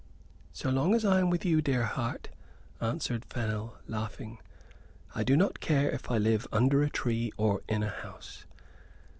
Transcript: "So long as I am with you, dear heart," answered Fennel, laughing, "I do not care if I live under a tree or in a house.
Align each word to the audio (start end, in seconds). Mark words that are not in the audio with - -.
"So 0.51 0.71
long 0.71 0.95
as 0.95 1.05
I 1.05 1.19
am 1.19 1.29
with 1.29 1.45
you, 1.45 1.61
dear 1.61 1.83
heart," 1.83 2.29
answered 2.79 3.23
Fennel, 3.23 3.77
laughing, 3.85 4.39
"I 5.13 5.23
do 5.23 5.37
not 5.37 5.59
care 5.59 5.91
if 5.91 6.09
I 6.09 6.17
live 6.17 6.47
under 6.51 6.81
a 6.81 6.89
tree 6.89 7.31
or 7.37 7.61
in 7.69 7.83
a 7.83 7.89
house. 7.89 8.45